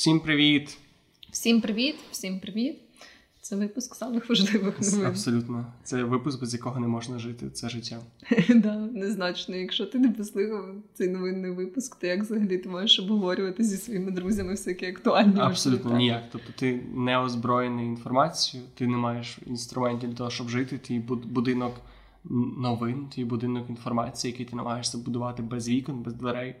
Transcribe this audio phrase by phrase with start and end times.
[0.00, 0.78] Всім привіт!
[1.30, 2.80] Всім привіт, всім привіт.
[3.40, 5.06] Це випуск самих важливих новин.
[5.06, 5.66] Абсолютно.
[5.82, 7.50] Це випуск, без якого не можна жити.
[7.50, 8.00] Це життя.
[8.54, 9.56] да, Незначно.
[9.56, 14.10] Якщо ти не послухав цей новинний випуск, то як взагалі ти можеш обговорювати зі своїми
[14.10, 16.24] друзями всякі актуальні Абсолютно ніяк.
[16.32, 20.78] Тобто ти не озброєний інформацією, ти не маєш інструментів для того, щоб жити.
[20.78, 21.80] Твій будинок
[22.58, 26.54] новин, твій будинок інформації, який ти намагаєшся будувати без вікон, без дверей.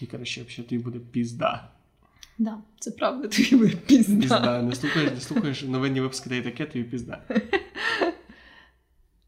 [0.00, 1.70] І коротше, що тобі буде пізда.
[2.42, 4.20] Да, це правда, тобі буде пізда.
[4.20, 4.62] Пізда.
[4.62, 7.22] Не слухаєш, не слухаєш новинні випуски та і таке, тобі пізда.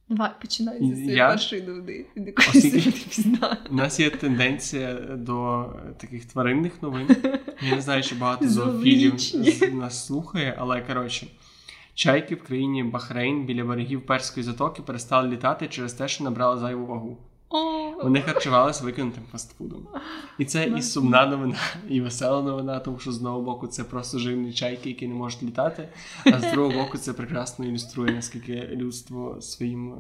[0.09, 2.05] Давай, починай зі своєї першої новини.
[3.15, 3.57] пізда.
[3.71, 7.17] У нас є тенденція до таких тваринних новин.
[7.63, 9.15] Я не знаю, що багато зоофілів
[9.75, 11.27] нас слухає, але коротше.
[11.95, 16.87] Чайки в країні Бахрейн біля берегів Перської затоки перестали літати через те, що набрали зайву
[16.87, 17.19] вагу.
[18.03, 19.87] Вони харчувалися викинутим фастфудом.
[20.39, 21.57] І це і сумна новина,
[21.89, 25.43] і весела новина, тому що з одного боку це просто жирні чайки, які не можуть
[25.43, 25.89] літати.
[26.25, 29.97] А з другого боку, це прекрасно ілюструє, наскільки людство своїм е,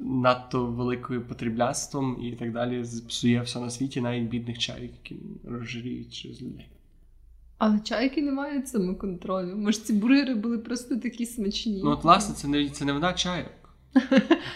[0.00, 6.14] надто великим потрібляцтвом і так далі псує все на світі, навіть бідних чайок, які розжиріють
[6.14, 6.68] через людей.
[7.58, 9.56] Але чайки не мають самоконтролю.
[9.56, 11.80] Може, ці бургери були просто такі смачні.
[11.84, 13.65] Ну, от, власне, це не це не вона чайок.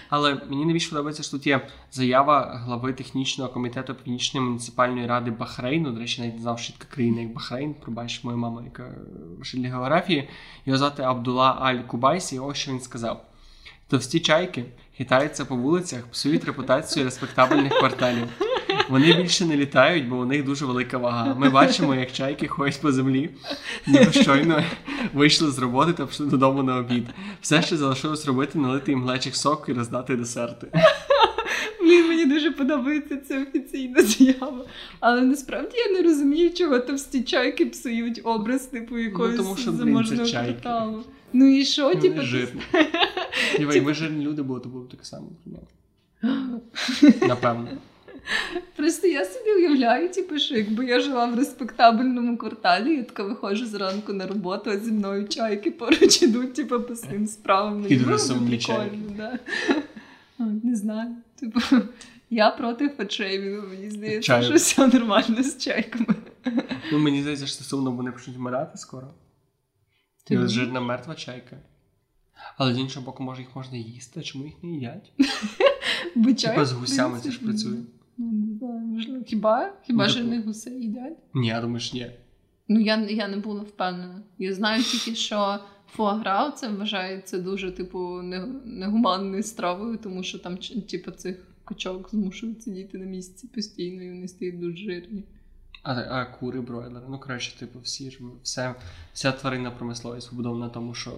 [0.09, 5.91] Але мені найбільше подобається, що тут є заява глави технічного комітету Північної муніципальної ради Бахрейну.
[5.91, 7.75] До речі, навіть не знав, що така країна, як Бахрейн.
[7.75, 8.95] Пробач, моя мама, яка
[9.41, 10.29] вчитель географії.
[10.67, 12.37] Його звати Абдула Аль Кубайсі.
[12.37, 13.25] І ось що він сказав:
[13.89, 14.65] товсті чайки
[14.97, 18.29] хитаються по вулицях, псують репутацію респектабельних кварталів.
[18.89, 21.35] Вони більше не літають, бо у них дуже велика вага.
[21.35, 23.31] Ми бачимо, як чайки ходять по землі,
[23.87, 24.63] ніби щойно
[25.15, 27.05] вийшли з роботи та пішли додому на обід.
[27.41, 30.67] Все, що залишилось робити, налити їм глечик сок і роздати десерти.
[31.81, 34.65] Блін, мені дуже подобається ця офіційна заява.
[35.01, 39.73] Але насправді я не розумію, чого товсті чайки псують образ типу якоїсь ну, тому що,
[39.73, 41.05] заможного кварталу.
[41.33, 42.23] Ну і що, типу?
[42.23, 42.61] Жирні.
[43.59, 45.27] Якби жирні люди були, то було таке саме.
[47.29, 47.69] Напевно.
[48.77, 53.67] Просто я собі уявляю, типу, що якби я жила в респектабельному кварталі, я така виходжу
[53.67, 57.87] зранку на роботу, а зі мною чайки поруч ідуть, типу, по своїм справам.
[57.89, 58.61] І дуже сумні.
[59.17, 59.39] Да.
[60.39, 61.17] Не знаю.
[61.41, 61.61] Типу,
[62.31, 64.45] я проти фетшеймінгу, мені здається, Чаю.
[64.45, 66.15] що все нормально з чайками.
[66.93, 69.09] Ну, Мені здається, що сумно, вони почнуть вмирати скоро.
[70.25, 71.57] Ти ось жирна мертва чайка.
[72.57, 75.13] Але з іншого боку, може їх можна їсти, а чому їх не їдять?
[76.53, 77.79] Типа з гусями це ж працює.
[78.21, 79.25] Ну, не знаю, можливо.
[79.27, 81.19] Хіба Хіба ну, жирних гусей їдять?
[81.35, 82.11] Ні, я думаю, що ні.
[82.69, 84.23] Ну, я я не була впевнена.
[84.39, 85.59] Я знаю тільки, що
[85.89, 88.23] фуагра це вважається дуже, типу,
[88.65, 90.57] негуманною стравою, тому що там,
[90.91, 95.25] типу, цих качок змушують сидіти на місці постійно, і вони стають дуже жирні.
[95.83, 97.07] А а кури, бройлери.
[97.11, 98.75] Ну, коротше, типу, всі ж все,
[99.13, 101.11] вся тваринна промисловість побудована на тому, що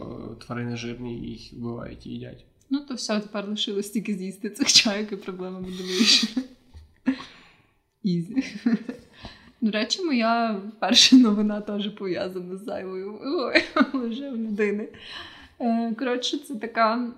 [0.47, 2.45] тварини жирні і їх вбивають і їдять.
[2.71, 6.47] Ну, то все, тепер лишилось тільки з'їсти цих чайок і проблема буде вирішена.
[8.03, 8.45] Ізі.
[9.61, 13.21] До речі, моя перша новина теж пов'язана з зайвою
[13.95, 14.89] вже в людини.
[15.61, 17.13] Е, коротше, це така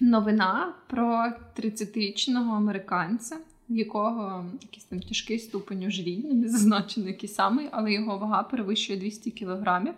[0.00, 3.36] новина про 30-річного американця,
[3.68, 8.98] в якого якийсь там тяжкий ступень ожиріння, не зазначено який самий, але його вага перевищує
[8.98, 9.94] 200 кілограмів.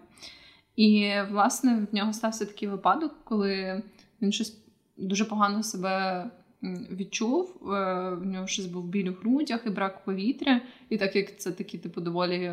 [0.76, 3.82] І, власне, в нього стався такий випадок, коли
[4.22, 4.58] він щось
[4.96, 6.24] дуже погано себе
[6.62, 7.56] відчув.
[7.62, 10.60] Е, в нього щось був біль у грудях і брак повітря.
[10.88, 12.52] І так як це такі типу доволі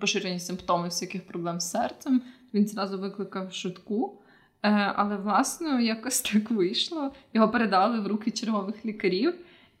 [0.00, 2.22] поширені симптоми всяких проблем з серцем,
[2.54, 4.18] він зразу викликав швидку.
[4.62, 7.12] Е, але, власне, якось так вийшло.
[7.34, 9.34] Його передали в руки чергових лікарів,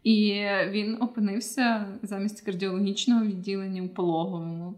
[0.04, 4.74] і він опинився замість кардіологічного відділення у пологовому.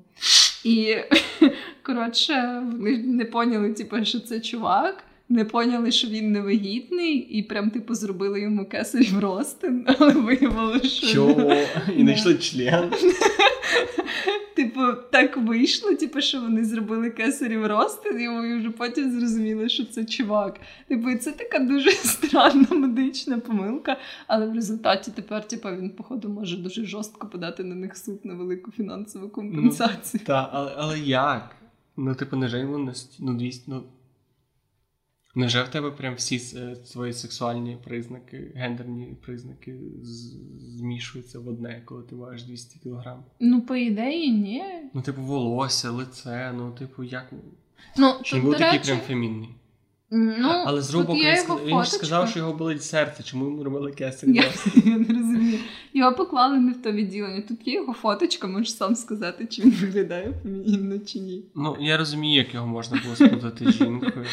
[0.65, 0.97] І
[1.83, 7.71] коротше, вони не поняли, типу, що це чувак не поняли, що він невигідний, і прям
[7.71, 11.65] типу зробили йому кесарів ростин, але виявилося, що Що?
[11.97, 12.93] і знайшли член.
[14.55, 19.85] Типу, так вийшло, типу, що вони зробили кесарів ростин, і ми вже потім зрозуміли, що
[19.85, 20.61] це чувак.
[20.89, 23.97] Типу, і це така дуже странна медична помилка,
[24.27, 28.35] але в результаті тепер, типу, він, походу, може дуже жорстко подати на них суд на
[28.35, 30.21] велику фінансову компенсацію.
[30.23, 31.57] Ну, Так, але але як?
[31.97, 33.85] Ну, типу, не йому ну, 200, ну,
[35.35, 36.39] Невже в тебе прям всі
[36.85, 39.77] свої е, сексуальні признаки, гендерні признаки
[40.59, 43.17] змішуються в одне, коли ти важиш 200 кг?
[43.41, 44.65] Ну, по ідеї, ні.
[44.95, 47.33] Ну, типу, волосся, лице, ну, типу, як.
[47.97, 49.49] Ну, Чи він був такий прям фемінний?
[50.15, 51.37] Ну, Але з боку, він,
[51.67, 54.31] він ж сказав, що його болить серце, чому йому робили кесарь?
[54.31, 54.43] Я,
[54.85, 55.32] я не розумію.
[55.95, 57.43] Його поклали не в то відділення.
[57.49, 61.45] Тут є його фоточка, можеш сам сказати, чи він виглядає фемінінно чи ні.
[61.55, 64.27] Ну, я розумію, як його можна було спутати з жінкою.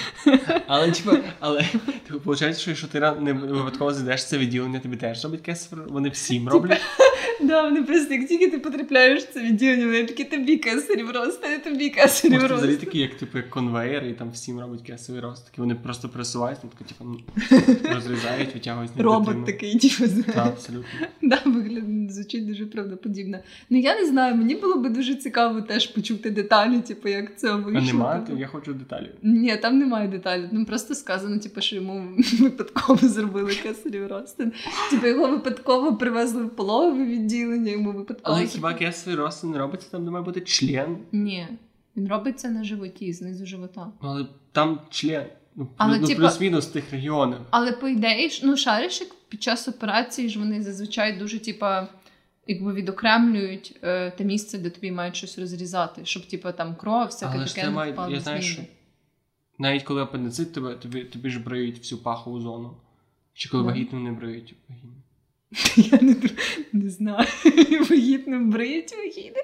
[0.67, 1.63] Але, типу, але
[2.07, 6.09] типу, виходить, що якщо ти не випадково зайдеш це відділення, тобі теж робить кесар, вони
[6.09, 6.81] всім роблять.
[7.41, 11.63] Да, вони просто як тільки ти потрапляєш в це відділення, вони такі тобі кесарів рост,
[11.63, 12.53] тобі кесарів рост.
[12.53, 15.45] Взагалі такі, як типу конвейер, і там всім робить кесарів рост.
[15.45, 17.05] Такі вони просто пресувають, там, типу,
[17.93, 20.23] розрізають, витягують Робот такий, типу.
[20.23, 20.89] Так, абсолютно.
[21.21, 23.37] Да, вигляд звучить дуже правдоподібно.
[23.69, 27.55] Ну я не знаю, мені було би дуже цікаво теж почути деталі, типу, як це
[27.55, 27.81] вийшло.
[27.83, 28.21] А немає?
[28.21, 28.39] Типу.
[28.39, 29.09] Я хочу деталі.
[29.23, 30.47] Ні, там немає деталі.
[30.51, 32.09] Там просто сказано, типу, що йому
[32.39, 34.51] випадково зробили кесарів ростин.
[34.91, 38.37] Типу його випадково привезли в пологове відділення, йому випадково.
[38.37, 40.97] Але хіба кесарів ростин не робиться, там де має бути член?
[41.11, 41.47] Ні.
[41.97, 43.91] Він робиться на животі, знизу живота.
[44.01, 45.25] Але там член.
[45.55, 47.37] Ну, але, ну типу, плюс-мінус тих регіонів.
[47.49, 51.87] Але по ідеї, ну шариш, під час операції ж вони зазвичай дуже, типа,
[52.47, 57.33] якби відокремлюють е, те місце, де тобі мають щось розрізати, щоб, типа, там кров, всяке
[57.35, 58.61] але таке не має, Я знаю, що
[59.59, 62.77] навіть коли апендицит, тобі, тобі, тобі ж бриють всю пахову зону.
[63.33, 63.69] Чи коли Да.
[63.69, 64.91] вагітним не бриють вагітну?
[65.75, 66.15] Я не,
[66.73, 67.27] не знаю.
[67.89, 69.39] Вагітним бриють вагіни.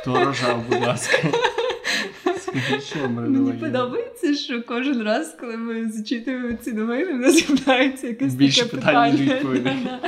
[0.00, 1.18] Хто рожав, будь ласка.
[2.80, 8.34] Що Мені подобається, що кожен раз, коли ми зачитуємо ці новини, в нас з'являється якесь
[8.34, 9.40] Більше таке питання.
[9.64, 10.00] Да-да.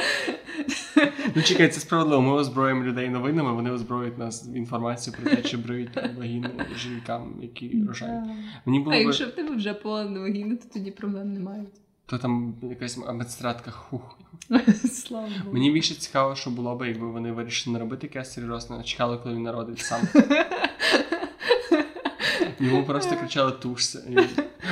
[1.35, 2.23] Ну чекай, це справедливо.
[2.23, 7.83] Ми озброїмо людей новинами, вони озброюють нас інформацією про те, чи бриють вагіну жінкам, які
[7.89, 8.25] рожають.
[8.67, 11.65] Мені було А якщо в тебе вже половина вагіни, то тоді проблем немає.
[12.07, 14.19] То там якась адміністратка хух.
[14.93, 15.53] Слава Богу.
[15.53, 19.19] Мені більше цікаво, що було б, якби вони вирішили не робити кесарі Росна, а чекали,
[19.19, 20.01] коли він народить сам.
[22.61, 24.03] Йому просто кричали тушся.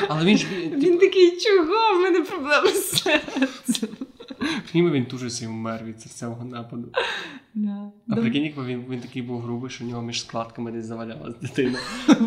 [0.09, 1.99] Але він ж він, Він такий, чого?
[1.99, 3.89] В мене проблеми з серцем.
[4.71, 6.89] Прийми, він тужиться і вмер від серцевого нападу.
[7.55, 7.91] Да.
[8.09, 11.35] А прикинь, якби він, він такий був грубий, що в нього між складками десь завалялась
[11.41, 11.79] дитина.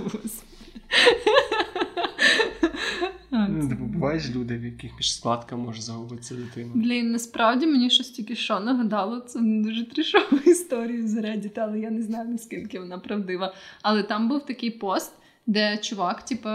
[3.97, 6.71] Буваєш люди, в яких між складками може загубитися дитина.
[6.75, 11.89] Блін, насправді мені щось тільки що нагадало, це дуже трішова історія з Reddit, але я
[11.89, 13.53] не знаю, наскільки вона правдива.
[13.81, 15.13] Але там був такий пост,
[15.47, 16.49] де чувак, типу,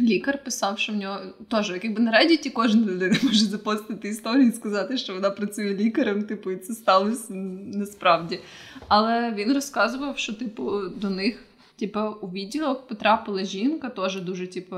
[0.00, 4.52] лікар писав, що в нього теж, якби на Reddit кожна людина може запостити історію і
[4.52, 7.32] сказати, що вона працює лікарем, типу, і це сталося
[7.74, 8.40] насправді.
[8.88, 11.42] Але він розказував, що, типу, до них.
[11.78, 14.76] Типу, у відділок потрапила жінка, теж дуже типу,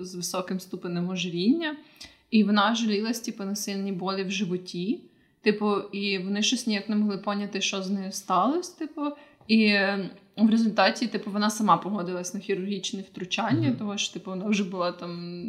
[0.00, 1.76] з високим ступенем ожиріння,
[2.30, 5.00] і вона жалілась типу, на сильні болі в животі.
[5.42, 8.78] Типу, і вони щось ніяк не могли поняти, що з нею сталося.
[8.78, 9.02] Типу,
[9.48, 13.76] і е, в результаті, типу, вона сама погодилась на хірургічне втручання, Мгм.
[13.76, 15.42] тому що типу, вона вже була там,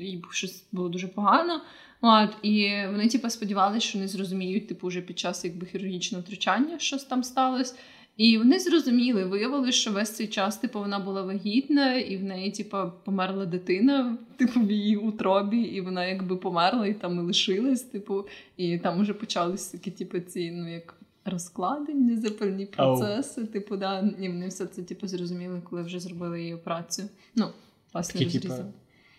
[0.00, 1.60] їй щось було дуже погано.
[2.00, 6.78] От, і вони, типу, сподівалися, що не зрозуміють, типу, вже під час якби хірургічного втручання,
[6.78, 7.74] щось там сталося.
[8.22, 12.50] І вони зрозуміли, виявилося, що весь цей час, типу, вона була вагітна, і в неї,
[12.50, 17.82] типу, померла дитина, типу, в її утробі, і вона якби померла, і там і лишилась,
[17.82, 18.26] типу,
[18.56, 23.46] і там уже почалися такі, типу, ці, ну, як розкладення, запальні процеси.
[23.46, 27.08] Типу, да, і вони все це типу, зрозуміли, коли вже зробили її операцію.
[27.36, 27.48] Ну,
[27.92, 28.72] власне, Такі, типу, розрізали.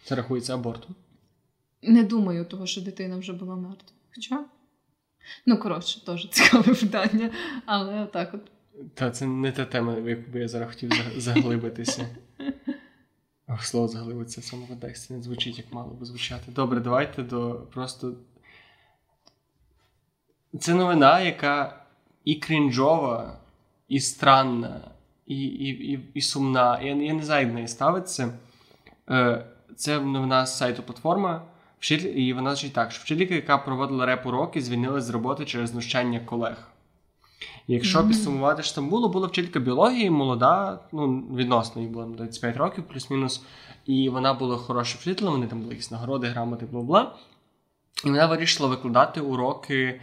[0.04, 0.96] це рахується абортом.
[1.82, 3.90] Не думаю, того, що дитина вже була мертва.
[4.16, 4.46] Хоча.
[5.46, 7.30] Ну, коротше, теж цікаве питання.
[7.66, 8.53] Але отак от.
[8.94, 12.08] Та це не та тема, в яку би я зараз хотів заглибитися.
[13.48, 16.52] Ох, слово заглибитися в цьому контексті не звучить, як мало би звучати.
[16.52, 18.14] Добре, давайте до просто.
[20.60, 21.86] Це новина, яка
[22.26, 23.40] і крінжова,
[23.88, 24.92] і странна,
[25.26, 26.82] і, і, і, і сумна.
[26.82, 28.34] Я, я не знаю, як неї ставиться.
[29.10, 29.46] Е,
[29.76, 31.42] Це новина з сайту платформа.
[31.92, 36.73] І вона звучить так: що вчителька, яка проводила реп-уроки, звільнилась з роботи через знущання колег.
[37.68, 38.08] Якщо Мгм.
[38.08, 43.44] підсумувати Стамбулу, була вчителька біології, молода, ну відносно їй було 25 років, плюс-мінус.
[43.86, 47.08] І вона була хорошим вчителем, вони там були якісь нагороди, грамоти, бла-бла.
[48.06, 50.02] І вона вирішила викладати уроки.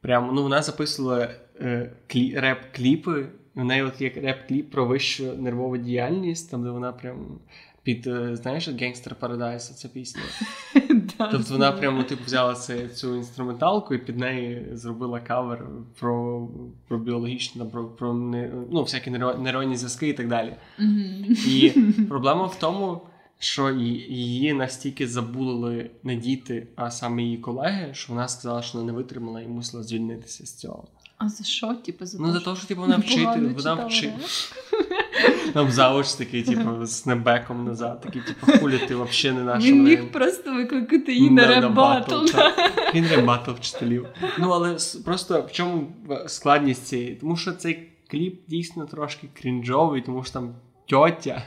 [0.00, 1.28] Прямо, ну, вона записувала
[1.60, 3.26] е, клі, реп-кліпи.
[3.56, 7.38] І в неї от є реп-кліп про вищу нервову діяльність, там де вона прям
[7.82, 10.22] під, е, знаєш, Gangster Paradise, ця пісня.
[11.18, 12.54] Тобто вона прямо типу взяла
[12.94, 15.66] цю інструменталку і під неї зробила кавер
[16.00, 16.48] про,
[16.88, 20.54] про біологічне, про, про не- ну, всякі нейро- нейронні зв'язки і так далі.
[21.48, 21.70] І
[22.08, 23.00] проблема в тому,
[23.38, 28.92] що її настільки забули не діти, а саме її колеги, що вона сказала, що вона
[28.92, 30.84] не витримала і мусила звільнитися з цього.
[31.18, 31.74] А за що?
[31.74, 34.06] Типу, за Ну, за те, що типу, вона вчитель, вона читала вчи...
[34.06, 34.81] реп?
[35.52, 39.64] Там завуч такий, типу, з snapback ом назад, такий, типу, хулі ти взагалі не наш.
[39.64, 42.26] Він міг просто викликати її на ребатл.
[42.94, 44.06] Він ребатл вчителів.
[44.38, 45.92] Ну, але просто в чому
[46.26, 47.14] складність цієї?
[47.14, 50.54] Тому що цей кліп дійсно трошки крінжовий, тому що там
[50.86, 51.42] тьотя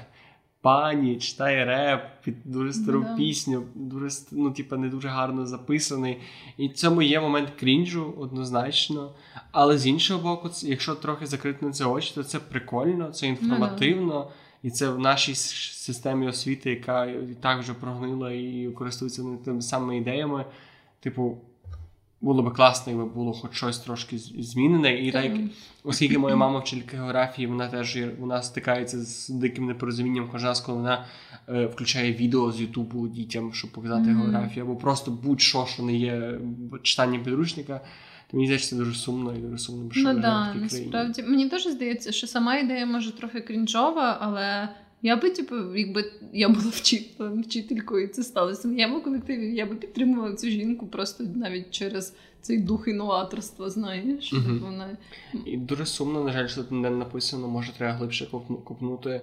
[0.65, 3.17] пані, читає реп під дуже стару yeah.
[3.17, 6.17] пісню, дуже ну, типу, не дуже гарно записаний.
[6.57, 9.11] І в цьому є момент крінжу однозначно.
[9.51, 14.13] Але з іншого боку, якщо трохи закрити на це очі, то це прикольно, це інформативно.
[14.13, 14.27] Yeah.
[14.63, 19.97] І це в нашій системі освіти, яка і так вже прогнила і користується тими самими
[19.97, 20.45] ідеями.
[20.99, 21.37] Типу,
[22.25, 24.93] було би класно, якби було хоч щось трошки змінене.
[24.93, 25.31] І так,
[25.83, 30.77] оскільки моя мама вчителька географії, вона теж вона стикається з диким непорозумінням кожен раз, коли
[30.77, 31.05] вона
[31.49, 34.21] е, включає відео з Ютубу дітям, щоб показати mm-hmm.
[34.21, 36.39] географію, або просто будь-що, що не є
[36.81, 37.81] читанням підручника.
[38.31, 41.67] То мені здається, це дуже сумно і дуже сумно, що ну, да, насправді мені теж
[41.67, 44.69] здається, що сама ідея може трохи крінжова, але
[45.01, 49.65] я би, типу, якби я була вчителем, вчителькою, і це сталося в моєму колективі, я
[49.65, 54.33] би підтримувала цю жінку просто навіть через цей дух інноваторства, знаєш.
[54.33, 54.43] Угу.
[54.43, 54.97] Типу, вона...
[55.45, 58.25] І дуже сумно, на жаль, що тут не написано, може, треба глибше
[58.63, 59.21] копнути.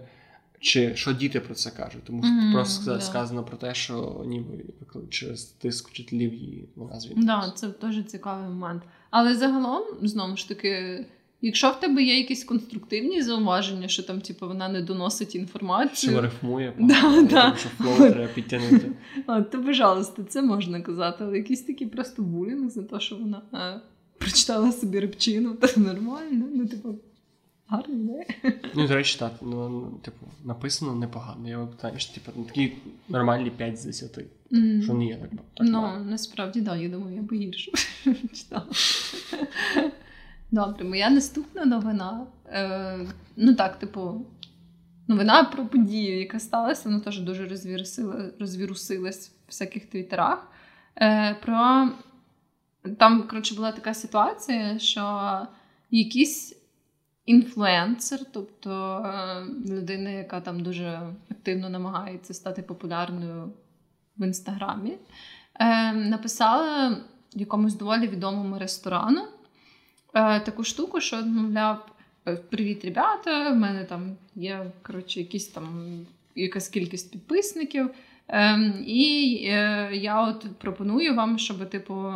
[0.62, 2.04] Чи що діти про це кажуть?
[2.04, 3.00] Тому що mm, просто yeah.
[3.00, 4.64] сказано про те, що ніби
[5.10, 7.26] через тиск вчителів її вона звідти.
[7.26, 8.82] Так, да, це дуже цікавий момент.
[9.10, 11.04] Але загалом, знову ж таки,
[11.44, 16.12] Якщо в тебе є якісь конструктивні зауваження, що там, типу, вона не доносить інформацію.
[16.12, 17.56] Що рифмує, да, да.
[17.56, 18.92] що flow треба підтягнути.
[19.26, 23.78] то, пожалуйста, це можна казати, але якийсь такий просто булінг за те, що вона а,
[24.18, 26.44] прочитала собі репчину, то нормально.
[26.54, 26.94] Ну, типу,
[27.66, 28.26] гарно, не?
[28.74, 31.48] Ну, до речі, так, ну, ну, типу, написано непогано.
[31.48, 32.72] Я питаю, що типу, ну, такі
[33.08, 34.18] нормальні 5 з 10.
[34.52, 34.82] Mm.
[34.82, 35.30] Що не є так.
[35.30, 37.72] так Ну, насправді, так, да, я думаю, я би гірше
[38.34, 38.66] читала.
[40.52, 42.26] Добре, моя наступна новина.
[42.46, 43.06] Е,
[43.36, 44.26] Ну так, типу,
[45.08, 50.48] новина про подію, яка сталася, вона теж дуже розвірусила, розвірусилась в всяких твіттерах.
[50.96, 51.88] Е, про...
[52.98, 55.36] Там, коротше, була така ситуація, що
[55.90, 56.56] якийсь
[57.26, 63.52] інфлюенсер, тобто е, людина, яка там дуже активно намагається стати популярною
[64.16, 64.98] в інстаграмі,
[65.54, 66.96] е, написала
[67.34, 69.22] якомусь доволі відомому ресторану.
[70.14, 71.86] Е, таку штуку, що мовляв,
[72.28, 73.50] «Е, привіт, ребята!
[73.50, 75.96] в мене там є коротше, якісь там
[76.34, 77.90] якась кількість підписників.
[78.28, 82.12] Е, і е, я от пропоную вам, щоб, типу,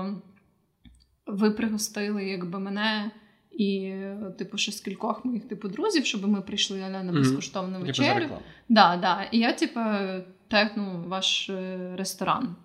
[1.26, 3.10] ви пригостили якби мене.
[3.58, 3.94] І,
[4.38, 7.86] типу, ще з кількох моїх типу друзів, щоб ми прийшли аля на безкоштовну mm-hmm.
[7.86, 8.28] вечерю.
[8.68, 9.22] Да, да.
[9.32, 9.80] І я, типу,
[10.48, 12.56] тегну ваш е, ресторан.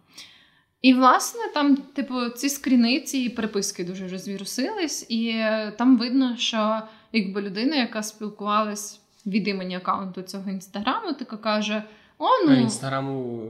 [0.82, 6.82] І, власне, там, типу, ці скріниці і переписки дуже розвірусились, і е, там видно, що
[7.14, 11.84] якби людина, яка спілкувалась від імені аккаунту цього інстаграму, така каже:
[12.18, 13.44] О, ну інстаграму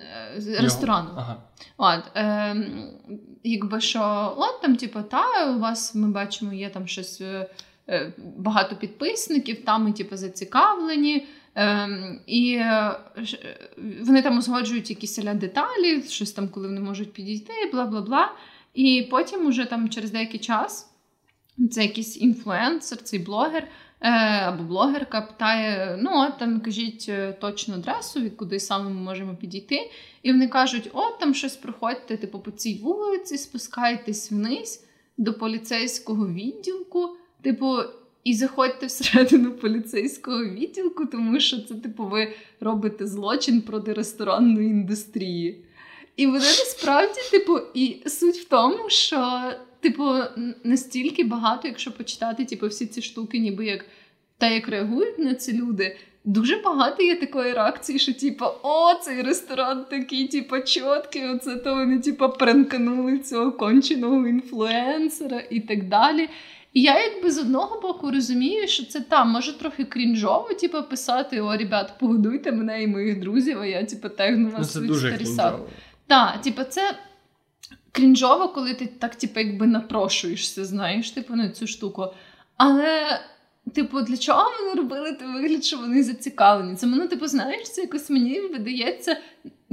[0.00, 1.08] е, ресторану.
[1.16, 1.36] Ага.
[1.76, 2.56] От, е,
[3.44, 8.76] якби що, от там, типу, та у вас ми бачимо, є там щось е, багато
[8.76, 11.26] підписників, там ми типу, зацікавлені.
[11.54, 12.96] Ем, І е,
[14.02, 18.32] вони там узгоджують якісь аля деталі, щось там, коли вони можуть підійти, бла бла бла.
[18.74, 20.90] І потім, уже там через деякий час,
[21.70, 23.68] це якийсь інфлюенсер, цей блогер
[24.00, 29.00] е, або блогерка питає: ну, от там кажіть е, точну адресу, від куди саме ми
[29.00, 29.90] можемо підійти.
[30.22, 34.84] І вони кажуть: от там щось проходьте, типу, по цій вулиці, спускайтесь вниз
[35.18, 37.16] до поліцейського відділку.
[37.42, 37.76] Типу,
[38.24, 45.64] і заходьте всередину поліцейського відділку, тому що це, типу, ви робите злочин проти ресторанної індустрії.
[46.16, 49.42] І вони насправді, типу, і суть в тому, що,
[49.80, 50.14] типу,
[50.64, 53.84] настільки багато, якщо почитати, типу, всі ці штуки, ніби як
[54.38, 55.96] те, як реагують на це люди.
[56.24, 61.74] Дуже багато є такої реакції, що типу, о, цей ресторан такий, типу, чіткий, оце то
[61.74, 66.28] вони, типу, пренканули цього конченого інфлюенсера і так далі.
[66.74, 71.40] І я якби з одного боку розумію, що це там може трохи крінжово, типу, писати:
[71.40, 75.54] О, ребят, погодуйте мене і моїх друзів, а я типу, тегну вас ну, в сторісах.
[76.06, 76.94] Так, типу, це
[77.92, 82.06] крінжово, коли ти так, типу, якби напрошуєшся, знаєш, типу, на цю штуку.
[82.56, 83.20] Але.
[83.74, 86.76] Типу, для чого вони робили той вигляд, що вони зацікавлені?
[86.76, 89.16] Це мене, типу, знаєш, це якось мені видається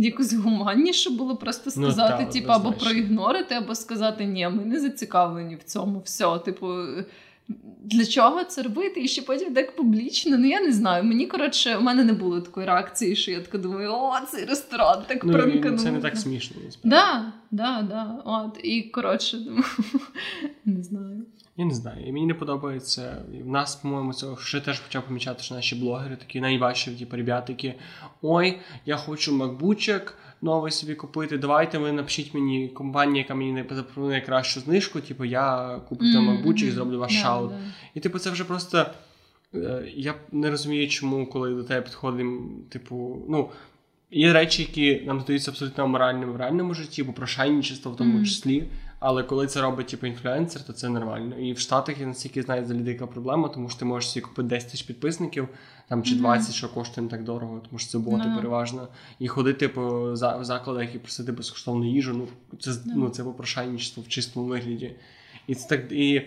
[0.05, 4.79] якось гуманніше було просто ну, сказати, ну, типу, або проігнорити, або сказати, ні, ми не
[4.79, 6.01] зацікавлені в цьому.
[6.05, 6.67] Все, типу,
[7.83, 9.01] для чого це робити?
[9.03, 10.37] І ще потім так публічно.
[10.37, 11.03] Ну я не знаю.
[11.03, 15.03] Мені коротше, у мене не було такої реакції, що я така думаю, о, цей ресторан
[15.07, 15.79] так ну, пранканув.
[15.79, 16.57] Це не так смішно.
[16.83, 18.21] Да, да, да.
[18.25, 19.37] От, І коротше,
[20.65, 21.25] не знаю.
[21.61, 23.17] Я не знаю, і мені не подобається.
[23.43, 27.45] В нас, по-моєму, це ще теж почав помічати, що наші блогери такі найважчі, типу, ребята,
[27.49, 27.73] які
[28.21, 31.37] ой, я хочу макбучок новий собі купити.
[31.37, 35.01] Давайте ви напишіть мені компанію, яка мені запропонує найкращу знижку.
[35.01, 36.13] Типу, я куплю mm-hmm.
[36.13, 37.51] там макбучок і зроблю ваш yeah, шаут.
[37.51, 37.71] Yeah.
[37.93, 38.85] І типу, це вже просто.
[39.55, 43.49] Е, я не розумію, чому, коли до тебе підходимо, типу, ну.
[44.11, 48.25] Є речі, які нам здаються абсолютно аморальними в реальному житті, бо прошайничество в тому mm.
[48.25, 48.63] числі.
[48.99, 51.39] Але коли це робить типу, інфлюенсер, то це нормально.
[51.39, 54.47] І в Штатах я настільки знаю за людей проблема, тому що ти можеш собі купити
[54.47, 55.47] 10 тисяч підписників,
[55.89, 56.57] там чи 20, mm-hmm.
[56.57, 58.35] що коштує не так дорого, тому що це боти no.
[58.35, 58.87] переважно.
[59.19, 62.13] І ходити по закладах і просити безкоштовну їжу.
[62.13, 62.27] Ну
[62.59, 62.93] це no.
[62.95, 64.95] ну, це попрошайничество в чистому вигляді.
[65.47, 66.21] І це так і.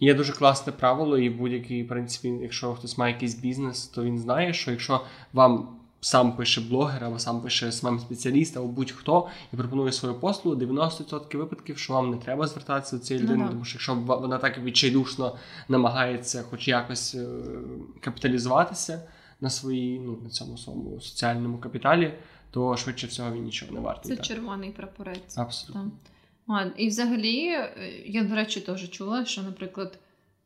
[0.00, 4.18] Є дуже класне правило, і будь-який в принципі, якщо хтось має якийсь бізнес, то він
[4.18, 5.00] знає, що якщо
[5.32, 10.56] вам сам пише блогер, або сам пише сам спеціаліст, або будь-хто і пропонує свою послугу,
[10.56, 14.58] 90% випадків, що вам не треба звертатися до цієї людини, тому що якщо вона так
[14.58, 15.36] відчайдушно
[15.68, 17.28] намагається хоч якось е,
[18.00, 19.02] капіталізуватися
[19.40, 22.14] на своїй, ну на цьому своєму соціальному капіталі,
[22.50, 24.10] то швидше всього він нічого не вартий.
[24.10, 24.26] Це так.
[24.26, 25.38] червоний прапорець.
[25.38, 25.90] Абсолютно.
[26.46, 29.98] А, і взагалі, е, я, до речі, теж чула, що, наприклад,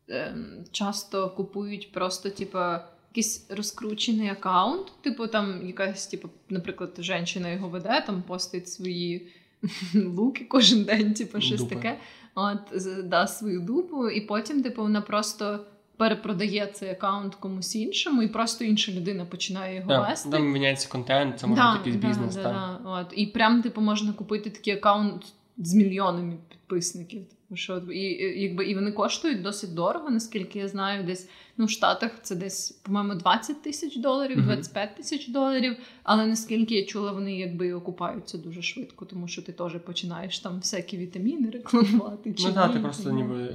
[0.09, 7.69] ем, часто купують просто, типа якийсь розкручений аккаунт, типу там якась, типу, наприклад, жінка його
[7.69, 9.26] веде, там постить свої
[9.95, 11.75] луки кожен день, типу, щось Дупа.
[11.75, 11.99] таке.
[12.35, 12.59] От,
[13.04, 15.66] дасть свою дупу, і потім, типу, вона просто.
[15.97, 20.31] Перепродає цей аккаунт комусь іншому, і просто інша людина починає його да, вести.
[20.31, 22.35] Там міняється контент, це може да, якийсь да, бізнес.
[22.37, 23.07] Да, От.
[23.16, 25.25] І прям типу можна купити такий аккаунт
[25.59, 27.23] з мільйонами підписників.
[27.54, 28.02] Що і,
[28.42, 32.71] якби і вони коштують досить дорого, наскільки я знаю, десь ну в Штатах це десь,
[32.71, 34.44] по-моєму, 20 тисяч доларів, uh-huh.
[34.44, 35.76] 25 тисяч доларів.
[36.02, 40.38] Але наскільки я чула, вони якби і окупаються дуже швидко, тому що ти теж починаєш
[40.38, 42.35] там всякі вітаміни рекламувати.
[42.38, 43.54] Ну так, ти просто ніби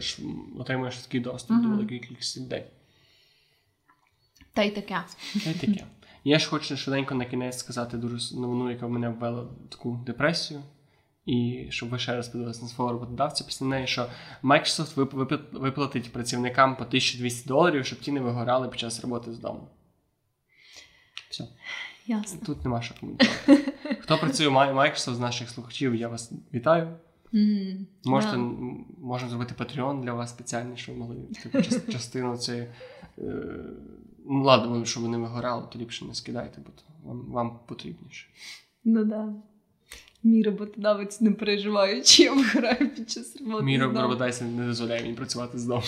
[0.60, 2.64] отримуєш такий доступ до великої кількості людей.
[4.54, 5.04] Та й таке.
[5.44, 5.86] Та й таке.
[6.24, 10.00] Я ж хочу швиденько на кінець сказати дуже новину, яка в мене ввела в таку
[10.06, 10.62] депресію.
[11.28, 14.10] І щоб ви ще раз подивилися на свого роботодавця після неї, що
[14.44, 14.96] Microsoft
[15.52, 19.68] виплатить працівникам по 1200 доларів, щоб ті не вигорали під час роботи з дому.
[21.30, 21.48] Все.
[22.06, 22.40] Ясно.
[22.46, 23.74] Тут нема що коментувати.
[24.00, 26.98] Хто працює в Microsoft з наших слухачів, я вас вітаю.
[27.34, 28.84] Mm, Можете, yeah.
[28.98, 31.62] Можна зробити Patreon для вас спеціальний, щоб ви могли типу,
[31.92, 32.68] частину цієї.
[33.18, 33.24] Е,
[34.26, 36.72] ну, ладно, щоб ви не вигорали, то ліпше не скидайте, бо
[37.10, 38.28] вам, вам потрібніше.
[38.84, 39.10] Ну так.
[39.10, 39.34] Да.
[40.24, 43.64] Мій роботодавець не переживає, чи я виграю під час роботи.
[43.64, 45.84] Мій роботодавець не дозволяє мені працювати з дому.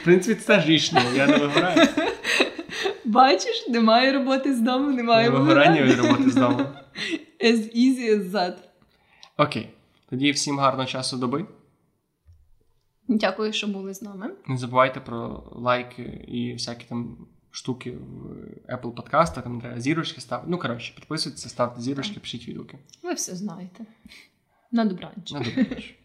[0.00, 1.88] В принципі, це теж рішення, я не виграю.
[3.04, 6.58] Бачиш, немає роботи з дому, немає вигорання від роботи з дому.
[7.40, 8.54] As easy as that.
[9.38, 9.70] Окей.
[10.10, 11.46] Тоді всім гарного часу доби.
[13.08, 14.30] Дякую, що були з нами.
[14.46, 18.26] Не забувайте про лайки і всякі там штуки в
[18.74, 20.50] Apple подкастах, там треба зірочки ставити.
[20.50, 22.78] Ну, коротше, підписуйтесь, ставте зірочки, пишіть відгуки.
[23.02, 23.86] Ви все знаєте.
[24.72, 25.32] На добраніч.
[25.32, 25.98] На добраніч.